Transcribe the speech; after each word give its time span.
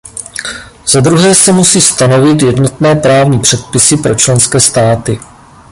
Zadruhé 0.87 1.35
se 1.35 1.51
musí 1.51 1.81
stanovit 1.81 2.41
jednotné 2.41 2.95
právní 2.95 3.39
předpisy 3.39 3.97
pro 3.97 4.15
členské 4.15 4.59
státy. 4.59 5.19